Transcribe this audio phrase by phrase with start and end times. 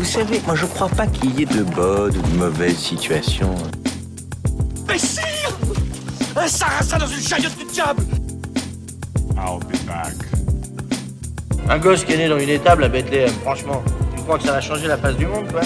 [0.00, 3.54] Vous savez, moi je crois pas qu'il y ait de bonnes ou de mauvaises situations.
[4.88, 5.54] Mais sire
[6.34, 8.02] Un sarrasin dans une chariote du diable
[9.36, 10.14] I'll be back.
[11.68, 13.82] Un gosse qui est né dans une étable à Bethléem, franchement.
[14.16, 15.60] Tu crois que ça va changer la face du monde, quoi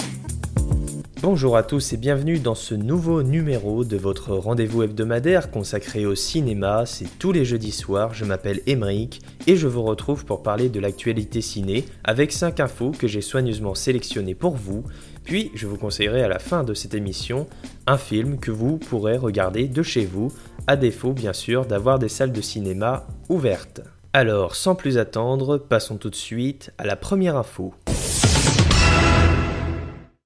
[1.27, 6.13] Bonjour à tous et bienvenue dans ce nouveau numéro de votre rendez-vous hebdomadaire consacré au
[6.13, 6.85] cinéma.
[6.85, 10.79] C'est tous les jeudis soirs, je m'appelle Emeric et je vous retrouve pour parler de
[10.79, 14.83] l'actualité ciné avec 5 infos que j'ai soigneusement sélectionnées pour vous.
[15.23, 17.47] Puis je vous conseillerai à la fin de cette émission
[17.87, 20.31] un film que vous pourrez regarder de chez vous,
[20.67, 23.81] à défaut bien sûr d'avoir des salles de cinéma ouvertes.
[24.13, 27.73] Alors sans plus attendre, passons tout de suite à la première info.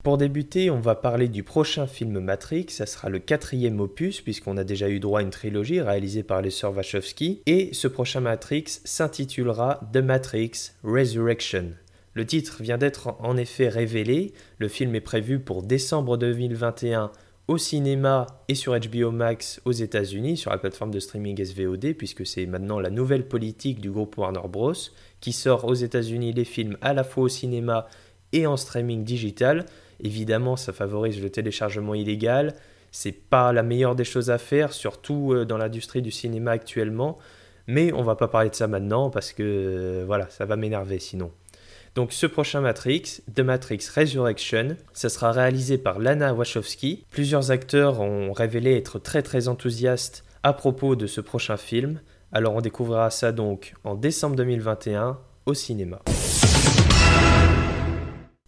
[0.10, 4.58] Pour débuter, on va parler du prochain film Matrix, ça sera le quatrième opus puisqu'on
[4.58, 8.20] a déjà eu droit à une trilogie réalisée par les sœurs Wachowski, et ce prochain
[8.20, 11.74] Matrix s'intitulera The Matrix Resurrection.
[12.16, 17.12] Le titre vient d'être en effet révélé, le film est prévu pour décembre 2021
[17.48, 22.26] au cinéma et sur HBO Max aux États-Unis, sur la plateforme de streaming SVOD, puisque
[22.26, 24.74] c'est maintenant la nouvelle politique du groupe Warner Bros.
[25.22, 27.88] qui sort aux États-Unis les films à la fois au cinéma
[28.32, 29.66] et en streaming digital.
[30.02, 32.56] Évidemment, ça favorise le téléchargement illégal.
[32.92, 37.18] C'est pas la meilleure des choses à faire, surtout euh, dans l'industrie du cinéma actuellement.
[37.68, 40.98] Mais on va pas parler de ça maintenant parce que euh, voilà, ça va m'énerver
[41.00, 41.32] sinon.
[41.96, 47.06] Donc ce prochain Matrix, The Matrix Resurrection, ça sera réalisé par Lana Wachowski.
[47.12, 52.00] Plusieurs acteurs ont révélé être très très enthousiastes à propos de ce prochain film.
[52.32, 56.00] Alors on découvrira ça donc en décembre 2021 au cinéma.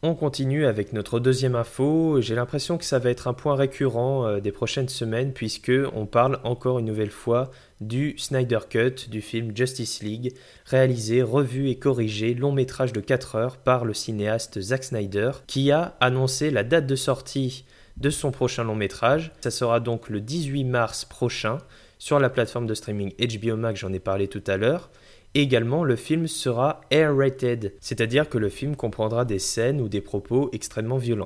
[0.04, 2.22] On continue avec notre deuxième info.
[2.22, 6.08] J'ai l'impression que ça va être un point récurrent euh, des prochaines semaines puisque on
[6.08, 10.34] parle encore une nouvelle fois du Snyder Cut du film Justice League,
[10.66, 15.70] réalisé, revu et corrigé, long métrage de 4 heures par le cinéaste Zack Snyder, qui
[15.72, 17.66] a annoncé la date de sortie
[17.98, 19.32] de son prochain long métrage.
[19.42, 21.60] Ça sera donc le 18 mars prochain
[22.00, 24.90] sur la plateforme de streaming HBO Max, j'en ai parlé tout à l'heure.
[25.34, 30.50] Également, le film sera air-rated, c'est-à-dire que le film comprendra des scènes ou des propos
[30.52, 31.24] extrêmement violents.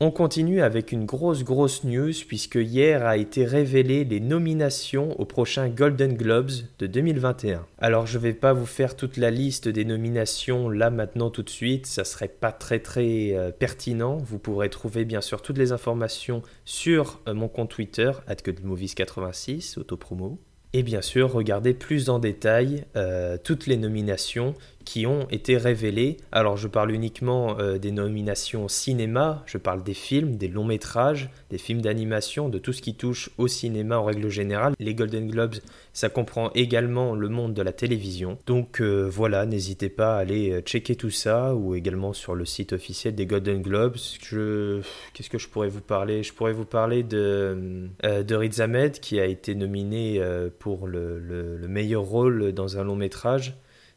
[0.00, 5.24] On continue avec une grosse grosse news puisque hier a été révélé les nominations au
[5.24, 7.66] prochain Golden Globes de 2021.
[7.78, 11.50] Alors je vais pas vous faire toute la liste des nominations là maintenant tout de
[11.50, 14.18] suite, ça serait pas très très euh, pertinent.
[14.18, 20.38] Vous pourrez trouver bien sûr toutes les informations sur euh, mon compte Twitter @movies86 autopromo.
[20.74, 24.54] Et bien sûr, regardez plus en détail euh, toutes les nominations
[24.88, 26.16] qui ont été révélés.
[26.32, 31.28] Alors je parle uniquement euh, des nominations cinéma, je parle des films, des longs métrages,
[31.50, 34.72] des films d'animation, de tout ce qui touche au cinéma en règle générale.
[34.78, 35.56] Les Golden Globes,
[35.92, 38.38] ça comprend également le monde de la télévision.
[38.46, 42.46] Donc euh, voilà, n'hésitez pas à aller euh, checker tout ça ou également sur le
[42.46, 43.96] site officiel des Golden Globes.
[44.22, 46.22] Qu'est-ce que je pourrais vous parler?
[46.22, 50.18] Je pourrais vous parler de, de Riz Ahmed qui a été nominé
[50.58, 53.54] pour le, le meilleur rôle dans un long métrage.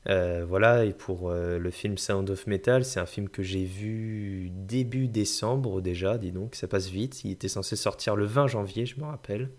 [0.09, 3.63] Euh, voilà, et pour euh, le film Sound of Metal, c'est un film que j'ai
[3.63, 7.23] vu début décembre déjà, dis donc, ça passe vite.
[7.23, 9.49] Il était censé sortir le 20 janvier, je me rappelle.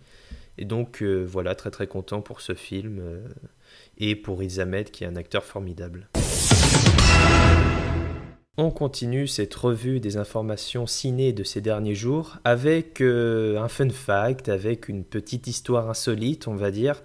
[0.59, 3.23] Et donc euh, voilà, très très content pour ce film
[3.97, 6.09] et pour Riz Ahmed qui est un acteur formidable.
[8.59, 14.51] On continue cette revue des informations ciné de ces derniers jours avec un fun fact,
[14.51, 17.03] avec une petite histoire insolite, on va dire.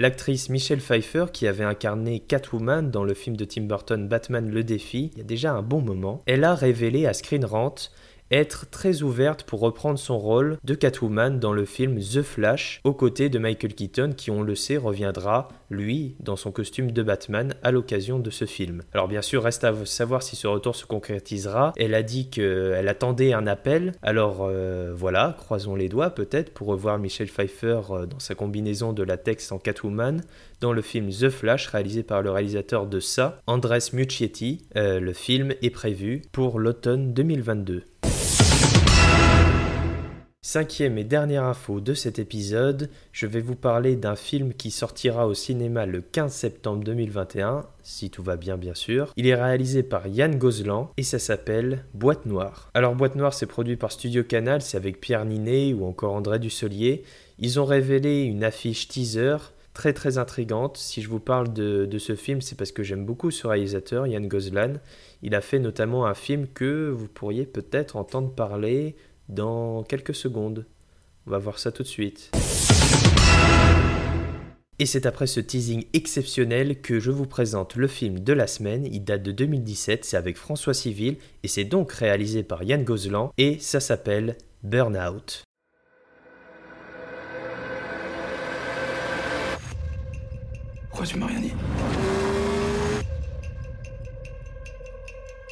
[0.00, 4.64] L'actrice Michelle Pfeiffer, qui avait incarné Catwoman dans le film de Tim Burton Batman le
[4.64, 7.74] défi, il y a déjà un bon moment, elle a révélé à Screen Rant
[8.30, 12.94] être très ouverte pour reprendre son rôle de Catwoman dans le film The Flash, aux
[12.94, 17.54] côtés de Michael Keaton qui, on le sait, reviendra, lui, dans son costume de Batman
[17.62, 18.82] à l'occasion de ce film.
[18.92, 21.72] Alors bien sûr, reste à savoir si ce retour se concrétisera.
[21.76, 26.68] Elle a dit qu'elle attendait un appel, alors euh, voilà, croisons les doigts peut-être pour
[26.68, 30.22] revoir Michelle Pfeiffer euh, dans sa combinaison de latex en Catwoman
[30.60, 34.62] dans le film The Flash réalisé par le réalisateur de ça, Andres Muccietti.
[34.76, 37.84] Euh, le film est prévu pour l'automne 2022.
[40.52, 45.28] Cinquième et dernière info de cet épisode, je vais vous parler d'un film qui sortira
[45.28, 49.12] au cinéma le 15 septembre 2021, si tout va bien bien sûr.
[49.16, 52.68] Il est réalisé par Yann Gozlan et ça s'appelle Boîte Noire.
[52.74, 56.40] Alors Boîte Noire c'est produit par Studio Canal, c'est avec Pierre Ninet ou encore André
[56.40, 57.04] Dussolier.
[57.38, 59.36] Ils ont révélé une affiche teaser
[59.72, 60.78] très très intrigante.
[60.78, 64.08] Si je vous parle de, de ce film, c'est parce que j'aime beaucoup ce réalisateur,
[64.08, 64.72] Yann Gozlan.
[65.22, 68.96] Il a fait notamment un film que vous pourriez peut-être entendre parler
[69.30, 70.66] dans quelques secondes.
[71.26, 72.30] On va voir ça tout de suite.
[74.78, 78.86] Et c'est après ce teasing exceptionnel que je vous présente le film de la semaine.
[78.86, 83.30] Il date de 2017, c'est avec François Civil et c'est donc réalisé par Yann Gozlan
[83.36, 85.44] et ça s'appelle Burnout.
[90.88, 91.52] Pourquoi tu m'as rien dit?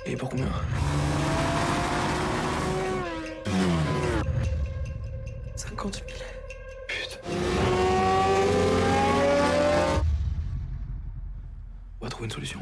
[0.06, 0.46] Et pour combien?
[5.78, 6.06] 50 000.
[6.88, 7.18] Putain.
[12.00, 12.58] On va trouver une solution.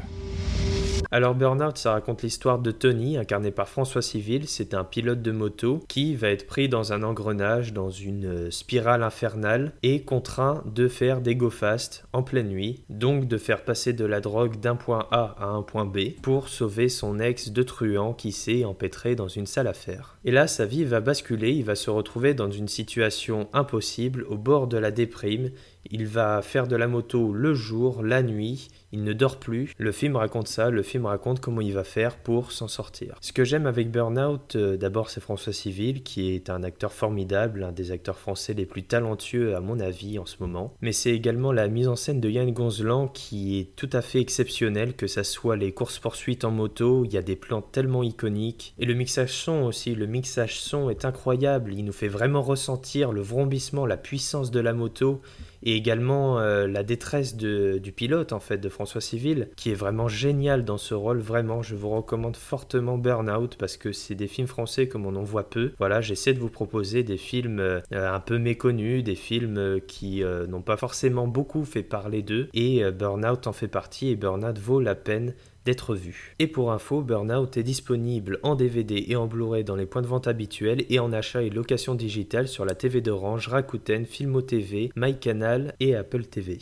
[1.09, 4.47] Alors Burnout, ça raconte l'histoire de Tony, incarné par François Civil.
[4.47, 8.51] C'est un pilote de moto qui va être pris dans un engrenage, dans une euh,
[8.51, 13.63] spirale infernale, et contraint de faire des go fast en pleine nuit, donc de faire
[13.63, 17.51] passer de la drogue d'un point A à un point B pour sauver son ex
[17.51, 20.17] de truand qui s'est empêtré dans une salle à faire.
[20.25, 24.35] Et là, sa vie va basculer, il va se retrouver dans une situation impossible, au
[24.35, 25.51] bord de la déprime.
[25.89, 29.73] Il va faire de la moto le jour, la nuit, il ne dort plus.
[29.77, 33.15] Le film raconte ça, le film raconte comment il va faire pour s'en sortir.
[33.21, 37.63] Ce que j'aime avec Burnout, euh, d'abord c'est François Civil, qui est un acteur formidable,
[37.63, 40.73] un des acteurs français les plus talentueux à mon avis en ce moment.
[40.81, 44.19] Mais c'est également la mise en scène de Yann Gonzlan qui est tout à fait
[44.19, 48.73] exceptionnelle, que ça soit les courses-poursuites en moto, il y a des plans tellement iconiques.
[48.79, 53.11] Et le mixage son aussi, le mixage son est incroyable, il nous fait vraiment ressentir
[53.11, 55.21] le vrombissement, la puissance de la moto
[55.67, 59.75] et également euh, la détresse de, du pilote en fait de François Civil qui est
[59.75, 61.19] vraiment génial dans ce rôle.
[61.19, 65.23] Vraiment je vous recommande fortement Burnout parce que c'est des films français comme on en
[65.23, 65.73] voit peu.
[65.77, 70.23] Voilà j'essaie de vous proposer des films euh, un peu méconnus des films euh, qui
[70.47, 72.47] n'ont pas forcément beaucoup fait parler d'eux.
[72.53, 75.33] Et Burnout en fait partie et Burnout vaut la peine
[75.67, 76.33] d'être vu.
[76.39, 80.07] Et pour info, Burnout est disponible en DVD et en Blu-ray dans les points de
[80.07, 84.91] vente habituels et en achat et location digitale sur la TV d'Orange, Rakuten, Filmo TV,
[84.95, 86.59] MyCanal et Apple TV.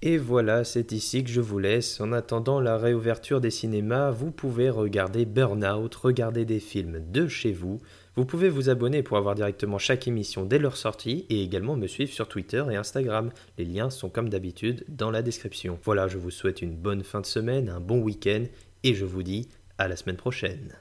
[0.00, 2.00] Et voilà, c'est ici que je vous laisse.
[2.00, 7.50] En attendant la réouverture des cinémas, vous pouvez regarder Burnout, regarder des films de chez
[7.50, 7.80] vous.
[8.14, 11.88] Vous pouvez vous abonner pour avoir directement chaque émission dès leur sortie et également me
[11.88, 13.32] suivre sur Twitter et Instagram.
[13.58, 15.80] Les liens sont comme d'habitude dans la description.
[15.82, 18.44] Voilà, je vous souhaite une bonne fin de semaine, un bon week-end
[18.84, 19.48] et je vous dis
[19.78, 20.76] à la semaine prochaine.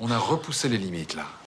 [0.00, 1.26] On a repoussé les limites là.